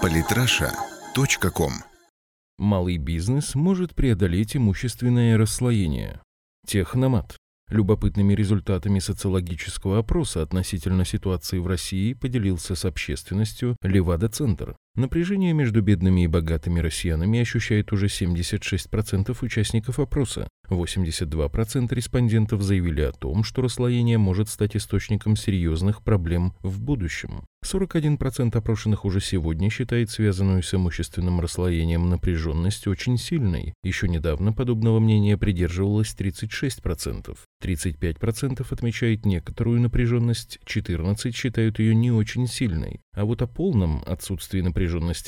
[0.00, 1.72] Политраша.ком
[2.58, 6.20] Малый бизнес может преодолеть имущественное расслоение.
[6.66, 7.36] Техномат.
[7.68, 14.76] Любопытными результатами социологического опроса относительно ситуации в России поделился с общественностью Левада-центр.
[14.94, 20.48] Напряжение между бедными и богатыми россиянами ощущает уже 76% участников опроса.
[20.68, 27.46] 82% респондентов заявили о том, что расслоение может стать источником серьезных проблем в будущем.
[27.64, 33.72] 41% опрошенных уже сегодня считает связанную с имущественным расслоением напряженность очень сильной.
[33.84, 37.34] Еще недавно подобного мнения придерживалось 36%.
[37.62, 43.00] 35% отмечает некоторую напряженность, 14% считают ее не очень сильной.
[43.14, 44.81] А вот о полном отсутствии напряженности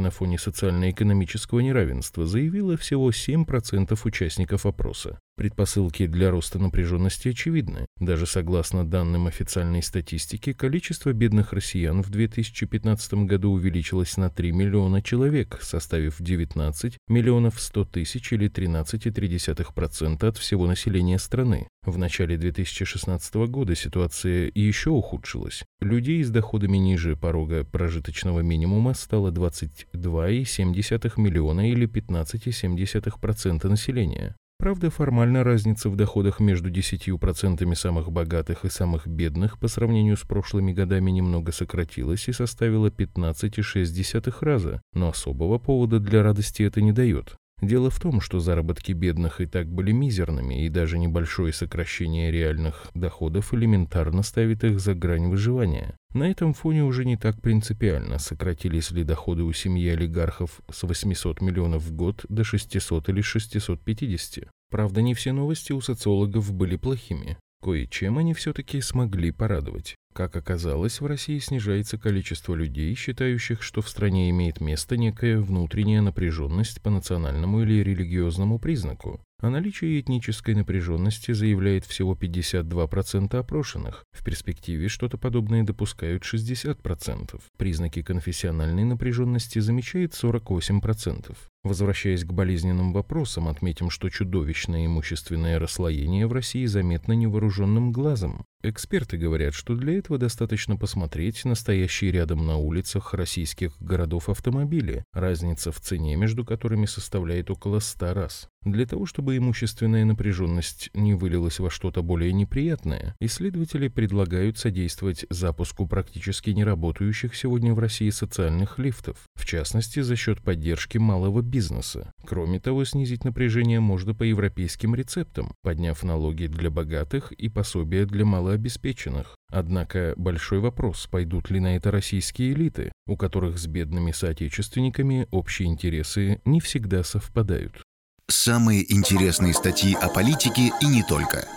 [0.00, 5.18] на фоне социально-экономического неравенства заявило всего 7% участников опроса.
[5.38, 7.86] Предпосылки для роста напряженности очевидны.
[8.00, 15.00] Даже согласно данным официальной статистики, количество бедных россиян в 2015 году увеличилось на 3 миллиона
[15.00, 21.68] человек, составив 19 миллионов 100 тысяч или 13,3% от всего населения страны.
[21.86, 25.62] В начале 2016 года ситуация еще ухудшилась.
[25.80, 34.34] Людей с доходами ниже порога прожиточного минимума стало 22,7 миллиона или 15,7% населения.
[34.60, 40.22] Правда, формально разница в доходах между 10% самых богатых и самых бедных по сравнению с
[40.22, 46.90] прошлыми годами немного сократилась и составила 15,6 раза, но особого повода для радости это не
[46.90, 47.36] дает.
[47.60, 52.90] Дело в том, что заработки бедных и так были мизерными, и даже небольшое сокращение реальных
[52.94, 55.96] доходов элементарно ставит их за грань выживания.
[56.14, 61.42] На этом фоне уже не так принципиально, сократились ли доходы у семьи олигархов с 800
[61.42, 64.48] миллионов в год до 600 или 650.
[64.70, 67.36] Правда, не все новости у социологов были плохими.
[67.62, 69.96] Кое-чем они все-таки смогли порадовать.
[70.14, 76.00] Как оказалось, в России снижается количество людей, считающих, что в стране имеет место некая внутренняя
[76.00, 79.20] напряженность по национальному или религиозному признаку.
[79.40, 84.04] О наличии этнической напряженности заявляет всего 52% опрошенных.
[84.10, 87.40] В перспективе что-то подобное допускают 60%.
[87.56, 91.36] Признаки конфессиональной напряженности замечает 48%.
[91.64, 98.46] Возвращаясь к болезненным вопросам, отметим, что чудовищное имущественное расслоение в России заметно невооруженным глазом.
[98.62, 105.70] Эксперты говорят, что для этого достаточно посмотреть настоящие рядом на улицах российских городов автомобили, разница
[105.70, 108.48] в цене между которыми составляет около 100 раз.
[108.62, 115.86] Для того, чтобы имущественная напряженность не вылилась во что-то более неприятное, исследователи предлагают содействовать запуску
[115.86, 122.12] практически неработающих сегодня в России социальных лифтов, в частности за счет поддержки малого бизнеса.
[122.24, 128.24] Кроме того, снизить напряжение можно по европейским рецептам, подняв налоги для богатых и пособия для
[128.24, 129.34] малообеспеченных.
[129.50, 135.68] Однако большой вопрос, пойдут ли на это российские элиты, у которых с бедными соотечественниками общие
[135.68, 137.82] интересы не всегда совпадают.
[138.30, 141.48] Самые интересные статьи о политике и не только.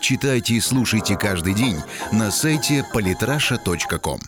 [0.00, 1.76] Читайте и слушайте каждый день
[2.12, 4.22] на сайте polytrasha.com.